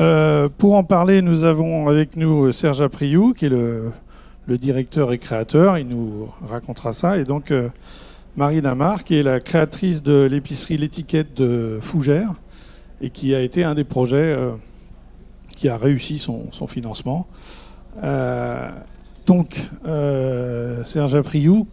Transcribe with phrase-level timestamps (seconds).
[0.00, 3.92] Euh, pour en parler, nous avons avec nous Serge Apriou, qui est le,
[4.46, 5.76] directeur et créateur.
[5.76, 7.18] Il nous racontera ça.
[7.18, 7.68] Et donc, euh,
[8.36, 12.34] Marie Lamar, qui est la créatrice de l'épicerie L'étiquette de Fougères
[13.00, 14.52] et qui a été un des projets euh,
[15.56, 17.26] qui a réussi son, financement.
[19.26, 19.60] donc,
[20.84, 21.66] Serge Apriou,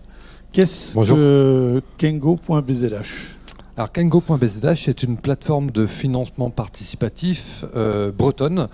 [0.52, 3.36] qu'est-ce que Kengo.bzh
[3.78, 8.70] alors Kengo.bzh est une plateforme de financement participatif euh, bretonne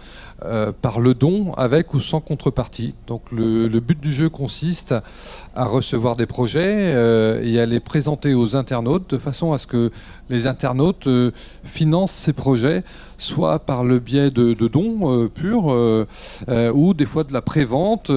[0.45, 2.93] euh, par le don avec ou sans contrepartie.
[3.07, 4.93] Donc le, but du jeu consiste
[5.55, 9.65] à recevoir des projets euh, et à les présenter aux internautes de façon à ce
[9.65, 9.91] que
[10.29, 11.09] les internautes
[11.63, 12.83] financent ces projets
[13.17, 16.05] soit par le biais de, dons purs
[16.75, 18.11] ou des fois de la prévente.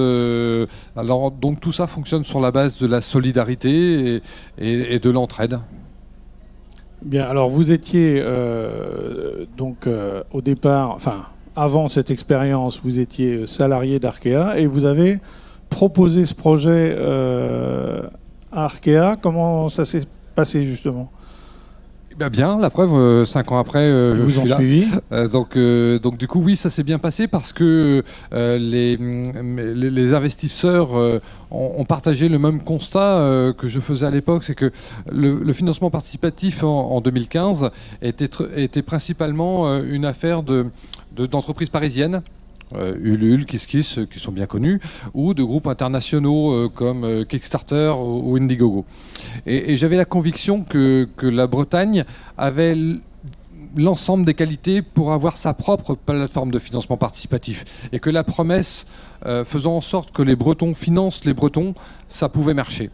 [0.95, 4.21] alors donc tout ça fonctionne sur la base de la solidarité
[4.59, 5.59] et de l'entraide.
[7.05, 11.25] Bien, alors vous étiez euh, donc euh, au départ, enfin
[11.55, 15.19] avant cette expérience, vous étiez salarié d'Arkea et vous avez
[15.69, 18.01] proposé ce projet euh,
[18.51, 19.17] à Arkea.
[19.21, 20.01] Comment ça s'est
[20.33, 21.11] passé justement?
[22.19, 24.57] Eh bien, la preuve, euh, cinq ans après, euh, je suis là.
[25.11, 25.57] Euh, donc,
[26.01, 30.91] donc du coup, oui, ça s'est bien passé parce que les, les, investisseurs
[31.51, 34.71] ont, partagé le même constat que je faisais à l'époque, c'est que
[35.11, 37.69] le, financement participatif en, 2015
[38.01, 40.67] était, était principalement une affaire de
[41.15, 42.21] d'entreprises parisiennes
[42.73, 44.81] euh, Ulule, KissKiss, euh, qui sont bien connus,
[45.13, 48.85] ou de groupes internationaux euh, comme Kickstarter ou Indiegogo.
[49.45, 52.05] Et, j'avais la conviction que, la Bretagne
[52.37, 52.75] avait
[53.77, 57.65] l'ensemble des qualités pour avoir sa propre plateforme de financement participatif.
[57.91, 58.85] Et que la promesse
[59.43, 61.73] faisant en sorte que les Bretons financent les Bretons,
[62.07, 62.89] ça pouvait marcher.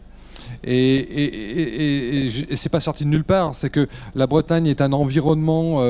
[0.64, 4.92] Et, et, et c'est pas sorti de nulle part, c'est que la Bretagne est un
[4.92, 5.82] environnement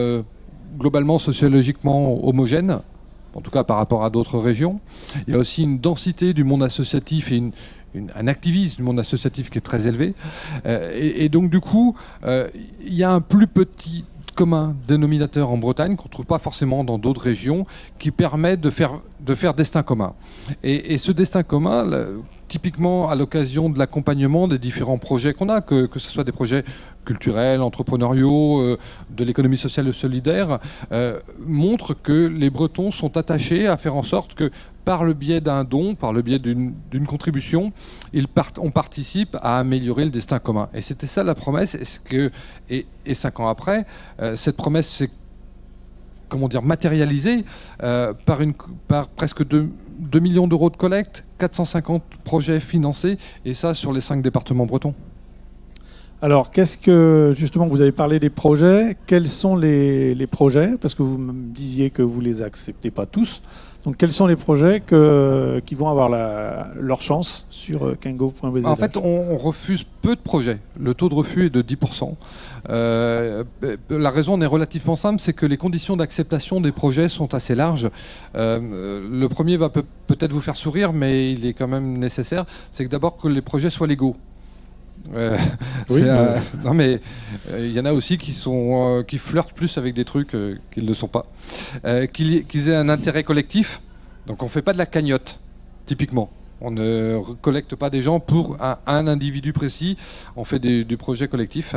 [0.78, 2.80] globalement sociologiquement homogène,
[3.34, 4.80] en tout cas par rapport à d'autres régions.
[5.27, 7.43] Il y a aussi une densité du monde associatif et
[8.15, 10.15] un activisme du monde associatif qui est très élevé.
[10.66, 11.94] Euh, et, donc du coup,
[12.25, 12.48] euh,
[12.84, 14.04] il y a un plus petit
[14.34, 17.66] commun dénominateur en Bretagne qu'on ne trouve pas forcément dans d'autres régions
[17.98, 20.15] qui permet de faire, de faire destin commun.
[20.62, 21.88] Et, ce destin commun,
[22.49, 26.33] typiquement à l'occasion de l'accompagnement des différents projets qu'on a, que, que ce soit des
[26.33, 26.65] projets
[27.05, 28.78] culturels, entrepreneuriaux, euh,
[29.10, 30.59] de l'économie sociale et solidaire,
[30.93, 34.50] euh, montre que les Bretons sont attachés à faire en sorte que
[34.84, 37.72] par le biais d'un don, par le biais d'une contribution,
[38.12, 38.27] ils
[38.59, 40.69] on participe à améliorer le destin commun.
[40.75, 41.75] Et c'était ça la promesse.
[41.75, 42.33] Et, que,
[42.69, 43.87] et, cinq ans après,
[44.21, 45.10] euh, cette promesse s'est
[46.32, 47.44] comment dire, matérialisée
[47.78, 48.54] par, une,
[48.88, 54.00] par presque 2, 2 millions d'euros de collecte, 450 projets financés, et ça sur les
[54.00, 54.94] cinq départements bretons.
[56.22, 58.97] Alors, qu'est-ce que, justement, vous avez parlé des projets?
[59.06, 60.76] Quels sont les, projets?
[60.81, 63.42] Parce que vous me disiez que vous ne les acceptez pas tous.
[63.84, 68.97] Donc, quels sont les projets qui vont avoir leur chance sur euh, Kengo.bz En fait,
[68.97, 70.59] on, refuse peu de projets.
[70.78, 72.15] Le taux de refus est de 10%.
[72.69, 73.44] Euh,
[73.91, 77.91] la raison est relativement simple, c'est que les conditions d'acceptation des projets sont assez larges.
[78.37, 82.44] Euh, le premier va peut-être vous faire sourire, mais il est quand même nécessaire.
[82.71, 84.16] C'est que d'abord que les projets soient légaux.
[85.14, 85.36] Euh,
[85.91, 86.03] oui,
[86.64, 87.00] non mais
[87.50, 90.36] euh, il y en a aussi qui sont euh, qui flirtent plus avec des trucs
[90.70, 91.26] qu'ils ne sont pas.
[92.12, 93.80] qu'ils aient un intérêt collectif.
[94.26, 95.41] Donc on fait pas de la cagnotte
[95.86, 96.30] typiquement.
[96.64, 99.97] On ne collecte pas des gens pour un, individu précis,
[100.36, 101.74] on fait des, du projet collectif.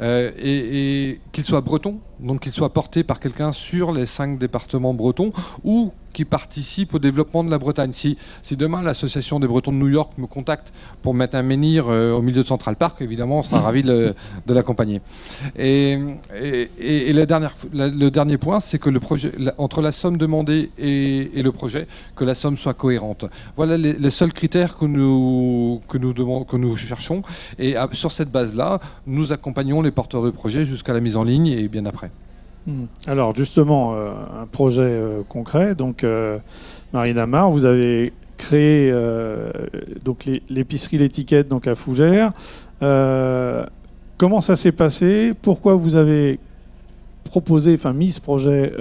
[0.00, 4.94] et, et qu'il soit breton, donc qu'il soit porté par quelqu'un sur les cinq départements
[4.94, 5.30] bretons,
[5.62, 7.92] ou qui participent au développement de la Bretagne.
[7.92, 8.16] Si,
[8.52, 12.22] demain l'association des Bretons de New York me contacte pour mettre un menhir euh, au
[12.22, 14.14] milieu de Central Park, évidemment, on sera ravi de,
[14.48, 15.02] l'accompagner.
[15.58, 15.98] Et,
[17.12, 21.86] la le dernier point, c'est que le projet, entre la somme demandée et, le projet,
[22.16, 23.26] que la somme soit cohérente.
[23.56, 27.22] Voilà les, seuls critères que nous cherchons.
[27.58, 31.48] Et sur cette base-là, nous accompagnons les porteurs de projets jusqu'à la mise en ligne
[31.48, 32.10] et bien après.
[32.66, 32.84] Hmm.
[33.06, 34.10] Alors justement, euh,
[34.42, 35.74] un projet euh, concret.
[35.74, 36.38] Donc, euh,
[36.92, 38.92] Lamar, vous avez créé
[40.04, 42.32] donc l'épicerie l'étiquette donc à Fougères.
[44.18, 45.32] comment ça s'est passé?
[45.40, 46.40] Pourquoi vous avez
[47.22, 48.72] proposé, enfin mis ce projet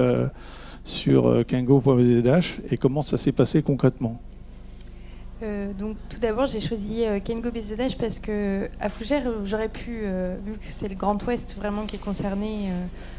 [0.84, 4.20] sur Kengo.bzh et comment ça s'est passé concrètement?
[5.44, 10.02] Euh, donc tout d'abord, j'ai choisi euh, Kengo BZH parce que à Fougères, j'aurais pu,
[10.04, 12.70] euh, vu que c'est le Grand Ouest vraiment qui est concerné,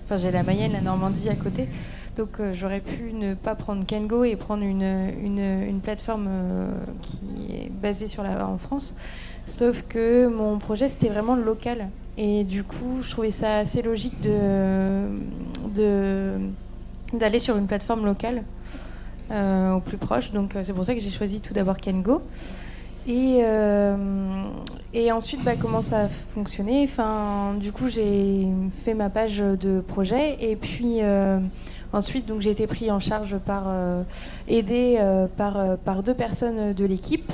[0.04, 1.68] enfin j'ai la Mayenne, la Normandie à côté,
[2.16, 4.82] donc j'aurais pu ne pas prendre Kengo et prendre une,
[5.22, 6.28] une, plateforme
[7.02, 8.94] qui est basée sur la, en France.
[9.46, 14.20] Sauf que mon projet c'était vraiment local et du coup, je trouvais ça assez logique
[14.22, 15.08] de
[17.12, 18.42] d'aller sur une plateforme locale
[19.30, 20.32] au plus proche.
[20.32, 22.22] Donc c'est pour ça que j'ai choisi tout d'abord Kengo.
[23.06, 23.42] Et,
[24.94, 26.84] et ensuite, bah, comment ça a fonctionné?
[26.84, 31.00] Enfin, Du coup, j'ai fait ma page de projet et puis
[31.92, 33.64] ensuite, j'ai été pris en charge par
[34.48, 34.98] aidé
[35.36, 37.30] par, par deux personnes de l'équipe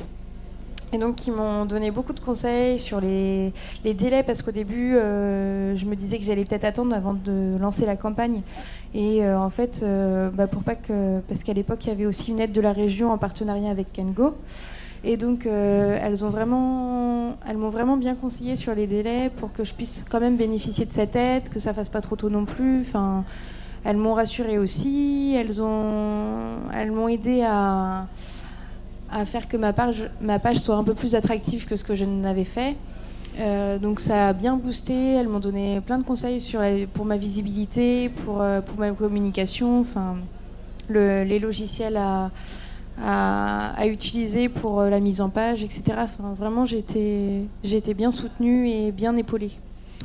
[0.92, 3.52] et donc, qui m'ont donné beaucoup de conseils sur les,
[3.84, 7.86] délais, parce qu'au début, euh, je me disais que j'allais peut-être attendre avant de lancer
[7.86, 8.42] la campagne.
[8.92, 11.20] Et euh, en fait, euh, bah, pour pas que.
[11.28, 13.92] Parce qu'à l'époque, il y avait aussi une aide de la région en partenariat avec
[13.92, 14.34] Kengo.
[15.04, 20.04] Et donc, elles elles m'ont vraiment bien conseillé sur les délais pour que je puisse
[20.10, 22.80] quand même bénéficier de cette aide, que ça fasse pas trop tôt non plus.
[22.80, 23.24] Enfin,
[23.84, 25.34] elles m'ont rassuré aussi.
[25.38, 28.08] Elles ont, elles m'ont aidé à
[29.12, 31.94] à faire que ma page, ma page soit un peu plus attractive que ce que
[31.94, 32.76] je n'avais fait.
[33.38, 36.60] Euh, donc ça a bien boosté, elles m'ont donné plein de conseils sur
[36.92, 40.16] pour ma visibilité, pour, euh, pour ma communication, enfin,
[40.88, 42.30] les logiciels à,
[43.02, 45.82] à, utiliser pour euh, la mise en page, etc.
[45.98, 49.52] Enfin, vraiment, j'ai été bien soutenue et bien épaulée.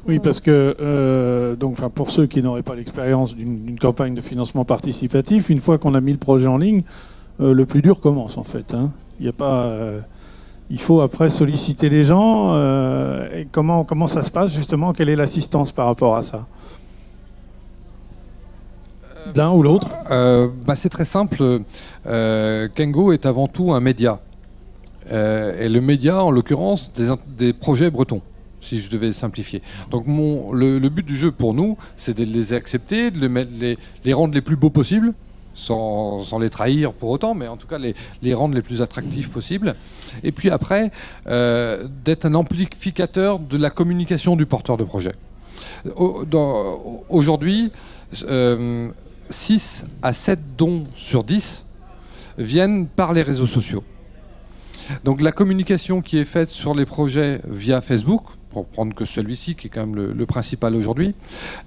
[0.07, 5.49] Oui, parce que donc, pour ceux qui n'auraient pas l'expérience d'une campagne de financement participatif,
[5.49, 6.83] une fois qu'on a mis le projet en ligne,
[7.39, 8.73] le plus dur commence en fait.
[8.73, 8.91] Hein.
[9.19, 9.99] Il a pas, euh,
[10.69, 12.53] il faut après solliciter les gens.
[12.53, 14.93] Euh, et comment, comment ça se passe justement?
[14.93, 16.45] Quelle est l'assistance par rapport à ça?
[19.35, 19.89] L'un ou l'autre?
[20.09, 21.61] Bah, C'est très simple.
[22.05, 24.19] Kengo est avant tout un média.
[25.09, 26.91] et le média, en l'occurrence,
[27.37, 28.21] des, projets bretons
[28.61, 29.61] si je devais simplifier.
[29.91, 34.13] Donc mon, le, but du jeu pour nous, c'est de les accepter, de les, les
[34.13, 35.13] rendre les plus beaux possibles,
[35.55, 39.75] sans, les trahir pour autant, mais en tout cas les, rendre les plus attractifs possibles.
[40.23, 40.91] Et puis après,
[41.27, 45.15] euh, d'être un amplificateur de la communication du porteur de projet.
[47.09, 47.71] Aujourd'hui,
[48.11, 48.89] 6 euh,
[50.03, 51.63] à 7 dons sur 10
[52.37, 53.83] viennent par les réseaux sociaux.
[55.03, 58.23] Donc la communication qui est faite sur les projets via Facebook,
[58.55, 61.13] pour prendre que celui-ci, qui est quand même le, principal aujourd'hui,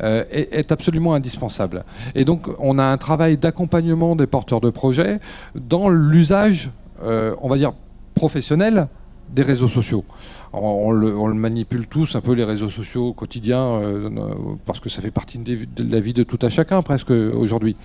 [0.02, 1.85] euh, est, absolument indispensable.
[2.14, 5.20] Et donc, on a un travail d'accompagnement des porteurs de projets
[5.55, 6.70] dans l'usage,
[7.02, 7.75] euh, on va dire,
[8.14, 8.88] professionnel
[9.34, 10.04] des réseaux sociaux
[10.52, 14.10] on, le, manipule tous un peu les réseaux sociaux au quotidien euh,
[14.66, 17.76] parce que ça fait partie de, la vie de tout à chacun presque aujourd'hui.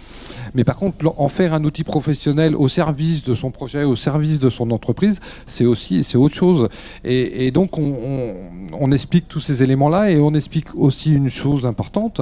[0.54, 4.40] Mais par contre, en faire un outil professionnel au service de son projet, au service
[4.40, 6.70] de son entreprise, c'est aussi c'est autre chose.
[7.04, 12.22] Et, donc on, explique tous ces éléments-là et on explique aussi une chose importante,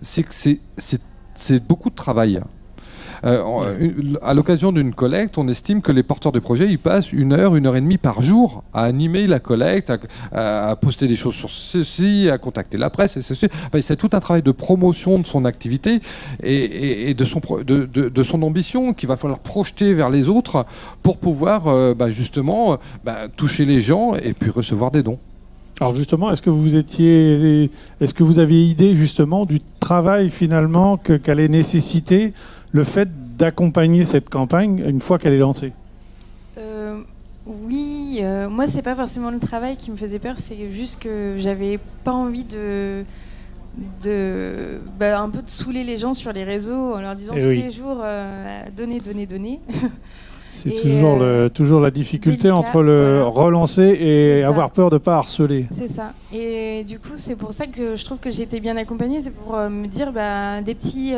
[0.00, 2.40] c'est que c'est beaucoup de travail.
[3.24, 3.62] Euh,
[4.22, 7.56] à l'occasion d'une collecte, on estime que les porteurs de projets ils passent une heure,
[7.56, 9.92] une heure et demie par jour à animer la collecte,
[10.32, 13.48] à, poster des choses sur ceci, à contacter la presse, et ceci.
[13.80, 16.00] c'est tout un travail de promotion de son activité
[16.42, 20.66] et, de, son, de, son ambition qu'il va falloir projeter vers les autres
[21.02, 25.18] pour pouvoir euh, bah, justement bah, toucher les gens et puis recevoir des dons.
[25.80, 30.96] Alors justement, est-ce que vous étiez, est-ce que vous aviez idée justement du travail finalement
[30.96, 32.32] qu'allait nécessiter
[32.72, 35.72] le fait d'accompagner cette campagne une fois qu'elle est lancée
[36.58, 37.00] euh,
[37.46, 41.36] Oui, euh, moi c'est pas forcément le travail qui me faisait peur, c'est juste que
[41.38, 43.04] j'avais pas envie de
[44.02, 47.40] de bah, un peu de saouler les gens sur les réseaux en leur disant eh
[47.40, 49.60] tous les jours euh, donnez, donnez, donnez.
[50.50, 51.22] C'est toujours,
[51.52, 55.66] toujours la difficulté entre le relancer et avoir peur de ne pas harceler.
[55.72, 56.14] C'est ça.
[56.34, 59.22] Et du coup, c'est pour ça que je trouve que j'ai été bien accompagnée.
[59.22, 61.12] C'est pour me dire bah, des petits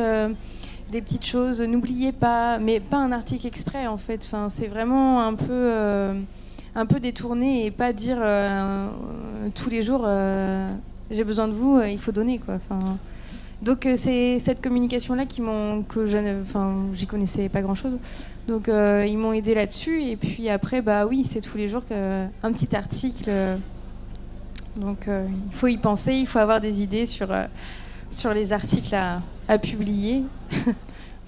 [0.90, 1.61] des petites choses.
[1.61, 4.20] N'oubliez pas, mais pas un article exprès en fait.
[4.25, 6.14] Enfin, c'est vraiment un peu, euh,
[6.75, 8.88] un peu détourné et pas dire euh,
[9.54, 10.68] tous les jours euh,
[11.11, 12.54] j'ai besoin de vous, il faut donner quoi.
[12.54, 12.99] Enfin,
[13.62, 17.99] donc c'est cette communication là qui m'ont que enfin, j'y connaissais pas grand chose.
[18.49, 22.52] Donc ils m'ont aidé là-dessus et puis après bah oui c'est tous les jours qu'un
[22.52, 23.30] petit article.
[24.76, 27.28] donc il faut y penser, il faut avoir des idées sur
[28.11, 29.20] sur les articles à,
[29.50, 30.23] à publier.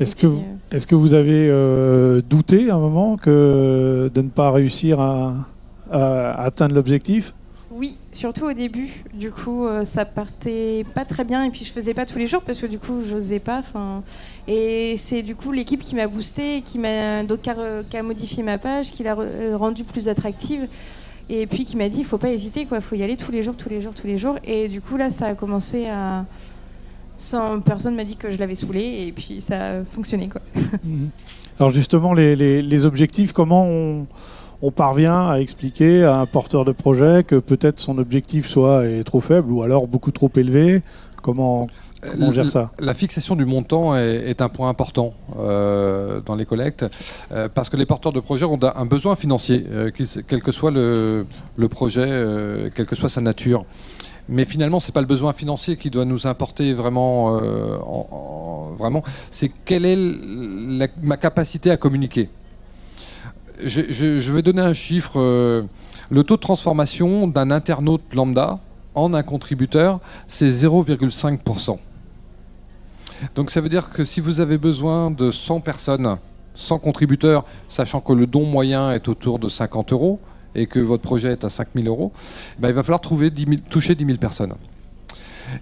[0.01, 0.39] Est-ce que, euh,
[0.71, 5.49] est que vous avez euh, douté à un moment que de ne pas réussir à,
[5.91, 7.35] atteindre l'objectif?
[7.71, 9.05] Oui, surtout au début.
[9.13, 12.27] Du coup, euh, ça partait pas très bien et puis je faisais pas tous les
[12.27, 13.63] jours parce que du coup, j'osais pas.
[14.49, 18.59] Et c'est du coup l'équipe qui m'a boosté, qui m'a donc qui a, modifié ma
[18.59, 19.17] page, qui l'a
[19.55, 20.69] rendue plus attractive
[21.29, 23.43] et puis qui m'a dit il faut pas hésiter quoi, faut y aller tous les
[23.43, 24.37] jours, tous les jours, tous les jours.
[24.45, 26.25] Et du coup là, ça a commencé à
[27.23, 30.29] sans, personne m'a dit que je l'avais saoulé et puis ça a fonctionné.
[30.29, 30.41] Quoi.
[30.85, 31.11] Mhm.
[31.61, 37.37] Alors justement, les, objectifs, comment on, parvient à expliquer à un porteur de projet que
[37.37, 40.83] peut-être son objectif soit est trop faible ou alors beaucoup trop élevé?
[41.21, 41.69] Comment
[42.11, 42.73] Comment on gère ça?
[42.81, 46.85] La fixation du montant est, un point important dans les collectes,
[47.55, 49.65] parce que les porteurs de projets ont un besoin financier,
[50.27, 51.27] quel que soit le,
[51.57, 53.65] le projet, quelle que soit sa nature.
[54.29, 57.41] Mais finalement, ce n'est pas le besoin financier qui doit nous importer vraiment.
[58.79, 62.29] vraiment c'est quelle est ma capacité à communiquer.
[63.65, 65.21] Je, vais donner un chiffre.
[65.21, 65.63] Euh,
[66.11, 68.59] le taux de transformation d'un internaute lambda
[68.95, 71.79] en un contributeur, c'est 0,5%.
[73.35, 76.19] Donc ça veut dire que si vous avez besoin de 100 personnes,
[76.55, 80.21] 100 contributeurs, sachant que le don moyen est autour de 50 euros
[80.55, 82.13] et que votre projet est à 5000 euros,
[82.59, 83.31] ben il va falloir trouver
[83.71, 84.55] toucher 10 000 personnes.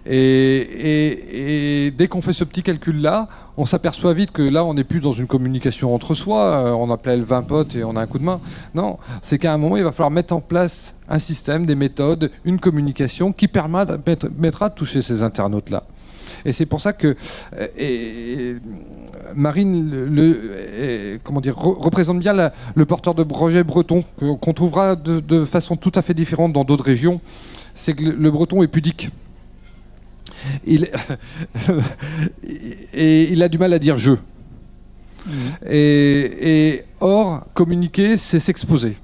[0.06, 5.00] Et, dès qu'on fait ce petit calcul-là, on s'aperçoit vite que là, on n'est plus
[5.00, 8.18] dans une communication entre soi, euh, on appelle 20 potes et on a un coup
[8.18, 8.40] de main.
[8.75, 12.30] Non, c'est qu'à un moment, il va falloir mettre en place un système, des méthodes,
[12.44, 15.85] une communication qui permettra de toucher ces internautes-là.
[16.44, 17.16] Et c'est pour ça que
[17.80, 18.59] euh,
[19.35, 22.35] Marine le, comment dire, représente bien
[22.75, 26.85] le porteur de projet breton qu'on trouvera de, façon tout à fait différente dans d'autres
[26.85, 27.20] régions.
[27.75, 29.11] C'est que le breton est pudique.
[30.66, 30.90] Il,
[32.94, 34.12] et il a du mal à dire je.
[35.26, 35.30] Mmh.
[35.70, 38.97] Et, or, communiquer, c'est s'exposer.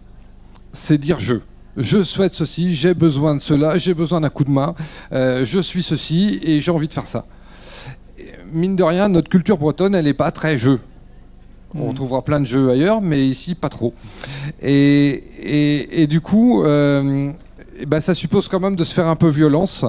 [0.72, 1.36] C'est dire je.
[1.76, 4.74] Je souhaite ceci, j'ai besoin de cela, j'ai besoin d'un coup de main,
[5.12, 7.26] euh, je suis ceci et j'ai envie de faire ça.
[8.52, 10.80] Mine de rien, notre culture bretonne, elle n'est pas très jeu.
[11.74, 11.94] On mmh.
[11.94, 13.92] trouvera plein de jeux ailleurs, mais ici, pas trop.
[14.62, 17.32] Et, et, du coup, euh,
[17.86, 19.84] ben, ça suppose quand même de se faire un peu violence,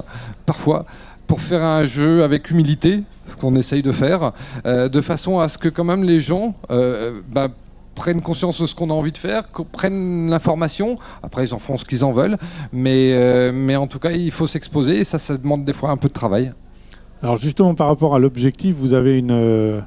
[0.46, 0.86] parfois,
[1.28, 4.32] pour faire un jeu avec humilité, ce qu'on essaye de faire,
[4.66, 7.50] euh, de façon à ce que quand même les gens euh, bah,
[7.98, 10.98] prennent conscience de ce qu'on a envie de faire, prennent l'information.
[11.24, 12.38] Après, ils en font ce qu'ils en veulent,
[12.72, 15.90] mais, euh, mais en tout cas, il faut s'exposer et ça, ça demande des fois
[15.90, 16.54] un peu de travail.
[17.22, 19.82] Alors justement, par rapport à l'objectif, vous avez une,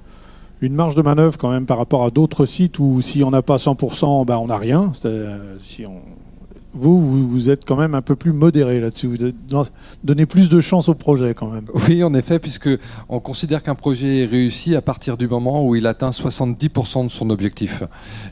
[0.61, 3.43] une marge de manœuvre quand même par rapport à d'autres sites où si on n'a
[3.43, 4.93] pas 100%, bah, on n'a rien.
[5.61, 6.03] Si on,
[6.73, 9.07] vous, vous, êtes quand même un peu plus modéré là-dessus.
[9.07, 9.65] Vous
[10.05, 11.67] donnez plus de chance au projet quand même.
[11.89, 12.69] Oui, en effet, puisque
[13.09, 17.11] on considère qu'un projet est réussi à partir du moment où il atteint 70% de
[17.11, 17.83] son objectif.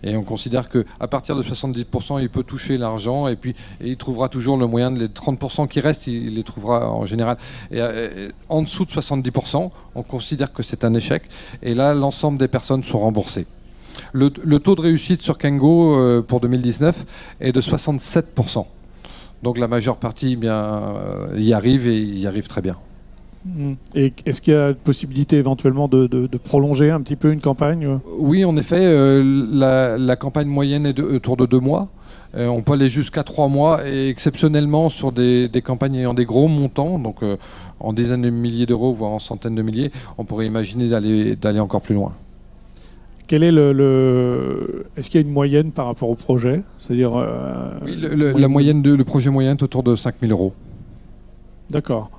[0.03, 4.29] Et on considère qu'à partir de 70%, il peut toucher l'argent et puis il trouvera
[4.29, 7.39] toujours le moyen de les 30% qui restent, il les trouvera en général.
[7.71, 11.23] Et, euh, en dessous de 70%, on considère que c'est un échec.
[11.63, 13.47] Et là, l'ensemble des personnes sont remboursées.
[14.13, 17.05] Le, taux de réussite sur Kengo euh, pour 2019
[17.41, 18.65] est de 67%.
[19.43, 22.77] Donc la majeure partie eh bien, euh, y arrive et y arrive très bien.
[23.47, 23.75] Hmm.
[23.95, 27.97] Et est-ce qu'il y a possibilité éventuellement de, prolonger un petit peu une campagne euh?
[28.19, 28.83] Oui, en effet,
[29.23, 31.89] la, campagne moyenne est de, autour de deux mois.
[32.35, 36.99] on peut aller jusqu'à trois mois et exceptionnellement sur des, campagnes ayant des gros montants,
[36.99, 37.19] donc
[37.79, 41.81] en dizaines de milliers d'euros, voire en centaines de milliers, on pourrait imaginer d'aller encore
[41.81, 42.13] plus loin.
[43.29, 46.63] Quel est le, Est-ce qu'il y a une moyenne par rapport au projet?
[46.79, 47.15] C'est-à-dire.
[47.15, 47.97] Euh, oui,
[48.41, 50.55] la moyenne de le projet moyen est autour de 5000 euros.
[51.69, 52.11] D'accord.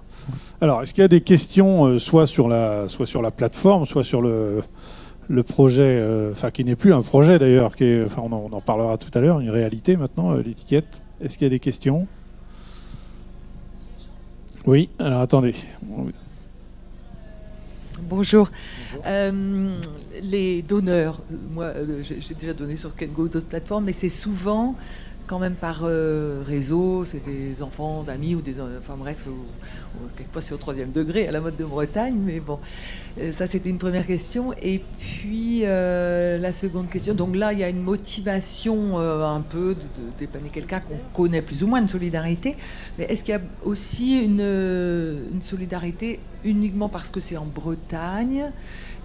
[0.61, 3.87] Alors, est-ce qu'il y a des questions, euh, soit sur la, soit sur la plateforme,
[3.87, 4.61] soit sur le,
[5.27, 8.61] le projet, euh, enfin qui n'est plus un projet d'ailleurs, qui on en, on en,
[8.61, 11.01] parlera tout à l'heure, une réalité maintenant, l'étiquette.
[11.21, 12.05] Est-ce qu'il y a des questions?
[14.67, 14.89] Oui.
[14.99, 15.55] Alors attendez.
[18.09, 18.49] Bonjour.
[19.05, 19.79] Euh,
[20.23, 21.21] les donneurs,
[21.53, 24.75] moi euh, j'ai déjà donné sur Kengo d'autres plateformes, mais c'est souvent
[25.29, 28.55] quand même par euh, réseau, c'est des enfants d'amis ou des.
[28.79, 29.25] Enfin bref,
[30.17, 32.57] quelquefois c'est au troisième degré, à la mode de Bretagne, mais bon,
[33.31, 34.53] ça c'était une première question.
[34.59, 40.17] Et puis la seconde question, donc là il y a une motivation un peu de,
[40.17, 42.57] dépanner quelqu'un qu'on connaît plus ou moins, une solidarité,
[42.98, 48.51] mais est-ce qu'il y a aussi une solidarité uniquement parce que c'est en Bretagne?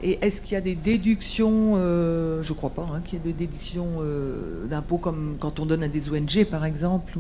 [0.05, 3.23] Et est-ce qu'il y a des déductions euh, Je ne crois pas hein, qu'il y
[3.23, 7.15] ait des déductions euh, d'impôts comme quand on donne à des ONG, par exemple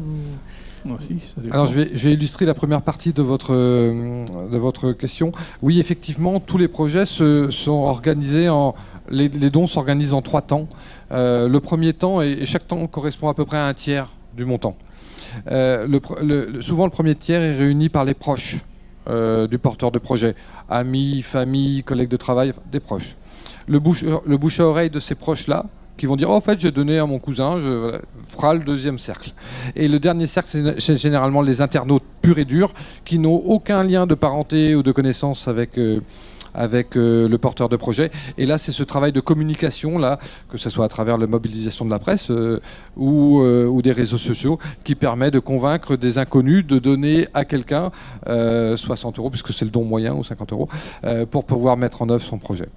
[1.50, 5.32] Alors, je vais, illustrer la première partie de votre, euh, de votre question.
[5.62, 8.74] Oui, effectivement, tous les projets se, sont organisés en.
[9.08, 10.68] Les, dons s'organisent en trois temps.
[11.10, 14.76] le premier temps, et, chaque temps correspond à peu près à un tiers du montant.
[15.46, 18.62] souvent, le premier tiers est réuni par les proches.
[19.06, 20.34] Euh, du porteur de projet.
[20.70, 23.16] Amis, famille, collègues de travail, des proches.
[23.68, 24.02] Le bouche,
[24.60, 25.66] à oreille de ces proches-là,
[25.98, 28.98] qui vont dire oh, en fait j'ai donné à mon cousin, je, fera le deuxième
[28.98, 29.32] cercle.
[29.76, 32.72] Et le dernier cercle, c'est généralement les internautes purs et durs
[33.04, 36.00] qui n'ont aucun lien de parenté ou de connaissance avec, euh,
[36.54, 38.10] avec le porteur de projet.
[38.38, 40.18] Et là, c'est ce travail de communication, là,
[40.48, 42.30] que ce soit à travers la mobilisation de la presse
[42.96, 47.90] ou, ou, des réseaux sociaux, qui permet de convaincre des inconnus de donner à quelqu'un
[48.26, 50.68] 60 euros, puisque c'est le don moyen, ou 50 euros,
[51.30, 52.68] pour pouvoir mettre en œuvre son projet.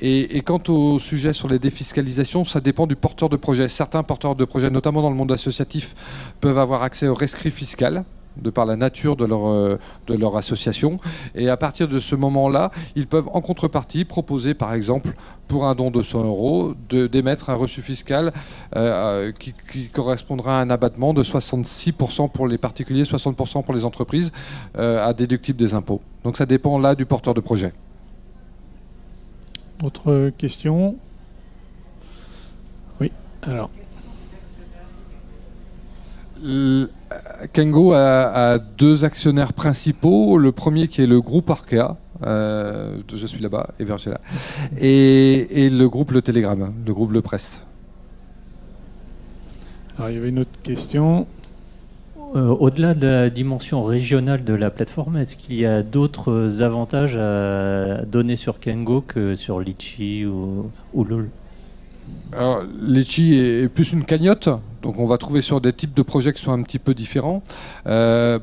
[0.00, 3.68] Et, quant au sujet sur les défiscalisations, ça dépend du porteur de projet.
[3.68, 5.94] Certains porteurs de projet, notamment dans le monde associatif,
[6.40, 8.04] peuvent avoir accès au rescrit fiscal
[8.36, 10.98] de par la nature de leur, euh, de leur association.
[11.34, 15.14] Et à partir de ce moment-là, ils peuvent en contrepartie proposer, par exemple,
[15.48, 18.32] pour un don de 100 euros, d'émettre un reçu fiscal
[18.76, 19.52] euh, qui,
[19.88, 24.30] correspondra à un abattement de 66% pour les particuliers, 60% pour les entreprises,
[24.78, 26.00] euh, à déductible des impôts.
[26.24, 27.72] Donc ça dépend là du porteur de projet.
[29.82, 30.96] Autre question?
[33.00, 33.10] Oui,
[33.42, 33.70] alors.
[37.52, 40.38] Kengo a, deux actionnaires principaux.
[40.38, 43.96] Le premier qui est le groupe Arkea, euh, je suis là-bas, et là,
[44.78, 47.60] et, et, le groupe Le Télégramme, le groupe Le Presse.
[49.96, 51.26] Alors il y avait une autre question.
[52.36, 57.16] Euh, au-delà de la dimension régionale de la plateforme, est-ce qu'il y a d'autres avantages
[57.16, 61.28] à donner sur Kengo que sur Litchi ou, ou LOL?
[62.32, 64.48] Alors, Litchi est plus une cagnotte,
[64.82, 67.42] donc on va trouver sur des types de projets qui sont un petit peu différents.
[67.86, 68.38] Euh,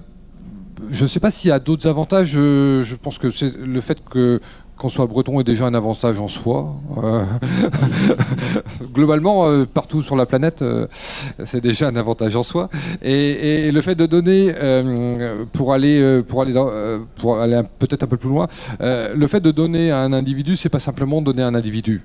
[0.92, 2.32] je ne sais pas s'il y a d'autres avantages.
[2.32, 4.40] Je, pense que c'est le fait que
[4.78, 6.76] qu'on soit breton est déjà un avantage en soi.
[7.04, 7.24] Euh,
[8.94, 10.64] globalement, euh, partout sur la planète,
[11.44, 12.70] c'est déjà un avantage en soi.
[13.02, 14.54] Et, le fait de donner,
[15.54, 16.22] pour aller
[17.80, 18.48] peut-être un peu plus loin,
[18.80, 22.04] le fait de donner à un individu, c'est pas simplement donner à un individu.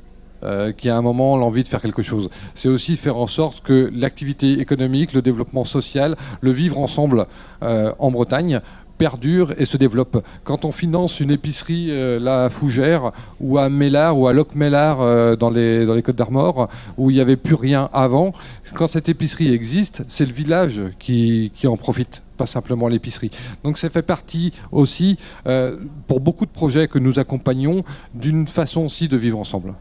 [0.76, 2.28] Qui a un moment l'envie de faire quelque chose.
[2.54, 7.26] C'est aussi faire en sorte que l'activité économique, le développement social, le vivre ensemble
[7.60, 8.60] en Bretagne
[9.02, 10.24] perdure et se développe.
[10.44, 15.00] Quand on finance une épicerie euh, là à Fougères ou à Mélard ou à Locmélard
[15.00, 18.30] euh, dans, les, Côtes d'Armor où il n'y avait plus rien avant,
[18.74, 23.32] quand cette épicerie existe, c'est le village qui, en profite pas simplement l'épicerie.
[23.64, 25.18] Donc ça fait partie aussi,
[25.48, 27.82] euh, pour beaucoup de projets que nous accompagnons,
[28.14, 29.74] d'une façon aussi de vivre ensemble.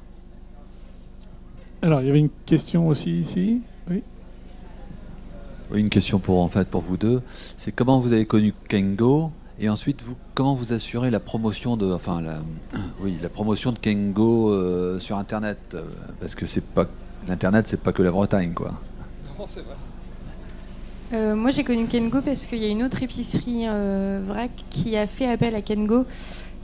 [1.84, 3.62] Alors, il y avait une question aussi ici.
[3.90, 4.04] Oui.
[5.74, 7.22] Une question pour en fait pour vous deux,
[7.58, 11.92] c'est comment vous avez connu Kengo et ensuite vous comment vous assurez la promotion de
[11.92, 12.42] enfin la
[13.00, 15.58] oui la promotion de Kengo euh, sur internet?
[15.74, 15.84] Euh,
[16.20, 16.86] parce que c'est pas
[17.28, 18.74] l'internet c'est pas que la Bretagne quoi.
[19.40, 19.76] Non c'est vrai.
[21.14, 23.66] Euh, moi j'ai connu Kengo parce qu'il y a une autre épicerie
[24.26, 26.06] vrac qui a fait appel à Kengo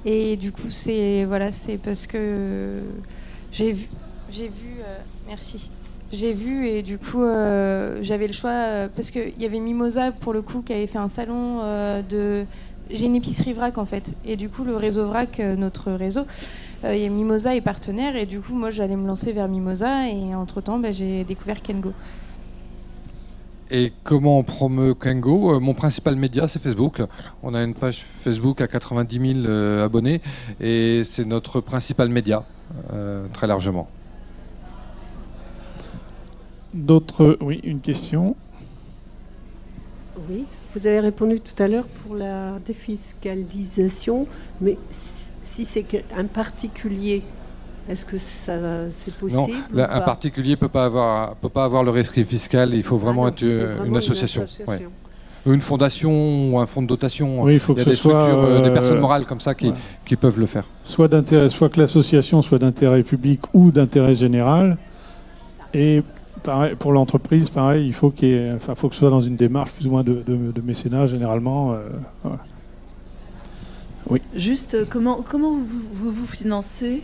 [0.06, 2.82] et du coup c'est voilà c'est parce que
[3.54, 3.88] j'ai vu
[4.32, 4.82] j'ai vu
[5.28, 5.70] merci
[6.12, 10.14] j'ai vu et du coup euh, j'avais le choix euh, parce qu'il y avait Mimosa
[10.14, 12.46] pour le coup qui avait fait un salon euh, de
[12.90, 16.26] j'ai une épicerie vrac en fait et du coup le réseau vrac notre réseau
[16.86, 20.08] il y a Mimosa est partenaire et du coup moi j'allais me lancer vers Mimosa
[20.08, 21.92] et entre temps bah, j'ai découvert Kengo.
[23.70, 25.60] Et comment on promeut Kengo?
[25.60, 27.02] Mon principal média, c'est Facebook.
[27.44, 30.22] On a une page Facebook à 90 000 abonnés
[30.62, 32.46] et c'est notre principal média,
[33.34, 33.90] très largement.
[36.74, 38.36] D'autres Oui, une question
[40.30, 44.28] Oui, vous avez répondu tout à l'heure pour la défiscalisation,
[44.62, 47.24] mais si c'est un particulier,
[47.90, 48.54] est-ce que ça
[49.00, 52.74] c'est possible Non, un particulier peut pas avoir peut pas avoir le rescrit fiscal.
[52.74, 54.44] Il faut vraiment ah être euh, une, association.
[55.46, 57.44] Une fondation ou un fonds de dotation.
[57.44, 59.40] Oui, il faut que y a ce des soit structures, euh, des personnes morales comme
[59.40, 59.72] ça qui,
[60.06, 60.66] qui peuvent le faire.
[60.84, 64.78] Soit d'intérêt, soit que l'association soit d'intérêt public ou d'intérêt général.
[65.74, 66.04] Et
[66.80, 69.88] pour l'entreprise, pareil, il faut, qu'il enfin, faut que ce soit dans une démarche plus
[69.88, 71.74] ou moins de, mécénat, généralement.
[71.74, 72.30] Euh,
[74.10, 74.22] oui.
[74.36, 77.04] Juste, euh, comment, comment vous vous, financez?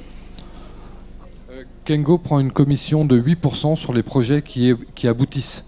[1.52, 5.66] Euh, Kengo prend une commission de 8% sur les projets qui, qui aboutissent.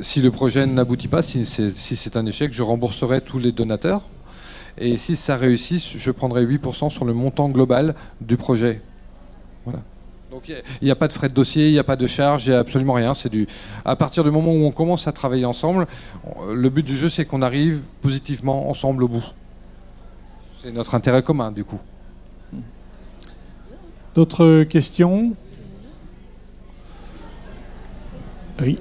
[0.00, 4.02] si le projet n'aboutit pas, si c'est si un échec, je rembourserai tous les donateurs.
[4.76, 8.82] Et si ça réussit, je prendrai 8% sur le montant global du projet.
[9.64, 9.80] Voilà.
[10.34, 12.46] Donc il n'y a, pas de frais de dossier, il n'y a pas de charge,
[12.46, 13.14] il n'y a absolument rien.
[13.14, 13.46] C'est du.
[13.84, 15.86] À partir du moment où on commence à travailler ensemble,
[16.52, 19.24] le but du jeu c'est qu'on arrive positivement ensemble au bout.
[20.60, 21.78] C'est notre intérêt commun du coup.
[24.16, 25.36] D'autres questions?
[28.60, 28.76] Oui.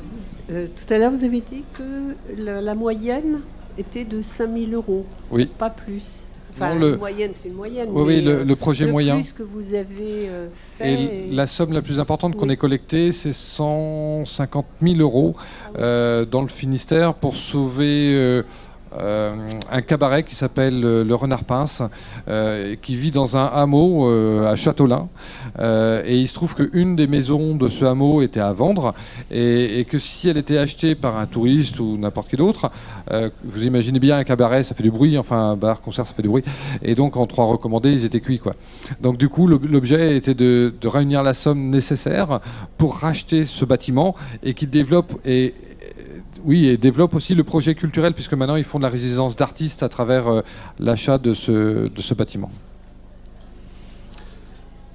[0.50, 3.42] Euh, tout à l'heure, vous avez dit que la, moyenne
[3.78, 5.06] était de 5000 euros.
[5.30, 5.46] Oui.
[5.46, 6.26] Pas plus.
[6.56, 6.98] Enfin, le...
[6.98, 7.90] moyenne, c'est une moyenne.
[7.92, 9.16] Oui, le, le, projet le moyen.
[9.16, 10.94] Plus que vous avez euh, fait.
[10.94, 16.26] Et, la somme la plus importante qu'on ait collectée, c'est 150 000 euros ah euh,
[16.26, 18.44] dans le Finistère pour sauver
[19.00, 21.82] un cabaret qui s'appelle Le Renard Pince,
[22.82, 24.08] qui vit dans un hameau
[24.46, 25.08] à Châteaulin.
[25.60, 28.94] et il se trouve qu'une des maisons de ce hameau était à vendre
[29.32, 32.72] et, que si elle était achetée par un touriste ou n'importe qui d'autre,
[33.44, 36.22] vous imaginez bien un cabaret, ça fait du bruit, enfin un bar, concert, ça fait
[36.22, 36.44] du bruit.
[36.82, 38.40] Et donc en trois recommandés, ils étaient cuits.
[38.40, 38.56] Quoi.
[39.02, 42.40] Donc du coup, l'objet était de, de réunir la somme nécessaire
[42.78, 45.54] pour racheter ce bâtiment et qui développe et
[46.46, 49.84] oui, et développe aussi le projet culturel, puisque maintenant ils font de la résidence d'artistes
[49.84, 50.42] à travers euh,
[50.80, 52.52] l'achat de ce, de ce bâtiment.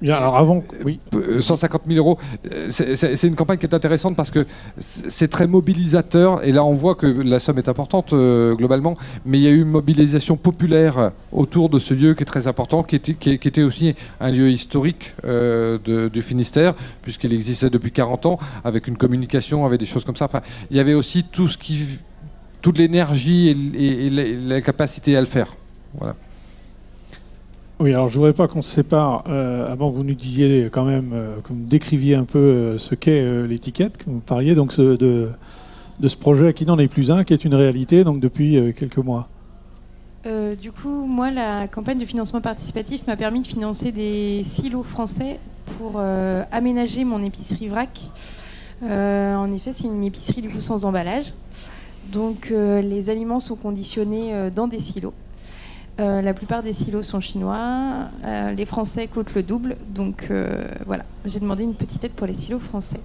[0.01, 0.99] Bien, alors avant, oui.
[1.39, 2.17] 150 000 euros,
[2.51, 4.45] euh, c'est une campagne qui est intéressante parce que
[4.77, 6.43] c'est très mobilisateur.
[6.45, 9.51] Et là, on voit que la somme est importante euh, globalement, mais il y a
[9.51, 13.31] eu une mobilisation populaire autour de ce lieu qui est très important, qui était, qui,
[13.31, 15.77] était aussi un lieu historique euh,
[16.09, 20.25] du Finistère, puisqu'il existait depuis 40 ans, avec une communication, avec des choses comme ça.
[20.25, 21.99] Enfin, il y avait aussi tout ce qui,
[22.61, 25.55] toute l'énergie et, et la capacité à le faire.
[25.97, 26.15] Voilà.
[27.81, 30.83] Oui, alors je voudrais pas qu'on se sépare euh, avant que vous nous disiez quand
[30.83, 34.75] même, euh, que vous décriviez un peu euh, ce qu'est l'étiquette, que vous parliez donc
[34.75, 35.29] de,
[35.97, 38.97] de ce projet qui n'en est plus un, qui est une réalité donc depuis quelques
[38.97, 39.29] mois.
[40.61, 45.39] du coup, moi, la campagne de financement participatif m'a permis de financer des silos français
[45.77, 46.01] pour
[46.51, 48.11] aménager mon épicerie vrac.
[48.83, 51.33] en effet, c'est une épicerie du coup sans emballage.
[52.11, 55.13] Donc, les aliments sont conditionnés dans des silos.
[55.99, 58.07] Euh, la plupart des silos sont chinois.
[58.23, 59.75] Euh, les Français coûtent le double.
[59.93, 62.99] Donc euh, voilà, j'ai demandé une petite aide pour les silos français.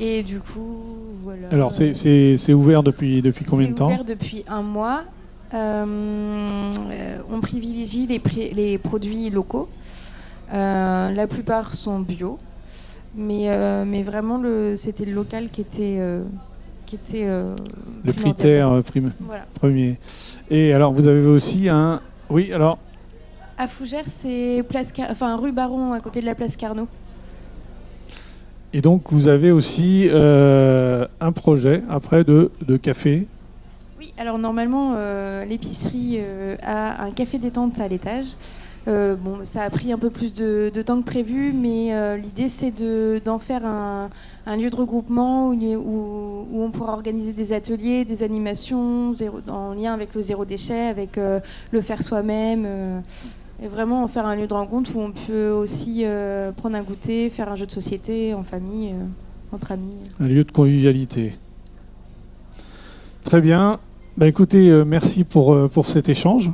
[0.00, 0.82] Et du coup,
[1.22, 1.48] voilà.
[1.52, 5.04] Alors c'est ouvert depuis, depuis combien de temps C'est ouvert depuis un mois.
[5.52, 8.20] on privilégie les,
[8.52, 9.68] les produits locaux.
[10.52, 12.38] la plupart sont bio.
[13.14, 13.48] Mais,
[13.86, 14.42] mais vraiment,
[14.76, 15.98] c'était le local qui était
[16.84, 17.26] qui était
[18.04, 18.82] le critère
[19.54, 19.98] premier.
[20.50, 22.78] Et alors, vous avez aussi un, oui, alors
[23.58, 26.88] À Fougères, c'est place enfin, rue Baron, à côté de la place Carnot.
[28.72, 33.26] Et donc, vous avez aussi euh, un projet après de, de café?
[33.98, 38.26] Oui, alors normalement, euh, l'épicerie euh, a un café détente à l'étage.
[38.86, 42.72] Bon, ça a pris un peu plus de, temps que prévu, mais l'idée c'est
[43.24, 44.10] d'en faire un,
[44.46, 49.14] un lieu de regroupement où, on pourra organiser des ateliers, des animations
[49.48, 51.40] en lien avec le zéro déchet, avec euh,
[51.72, 52.62] le faire soi-même.
[52.64, 53.00] Euh,
[53.62, 56.82] et vraiment en faire un lieu de rencontre où on peut aussi euh, prendre un
[56.82, 58.94] goûter, faire un jeu de société en famille,
[59.50, 59.96] entre amis.
[60.20, 61.34] Un lieu de convivialité.
[63.24, 63.80] Très bien.
[64.18, 66.50] Bah, écoutez, merci pour, pour cet échange.